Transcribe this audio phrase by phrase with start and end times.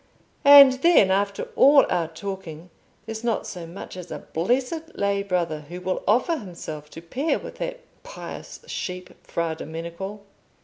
[0.43, 2.71] And then, after all our talking,
[3.05, 7.37] there's not so much as a blessed lay brother who will offer himself to pair
[7.37, 10.21] with that pious sheep Fra Domenico."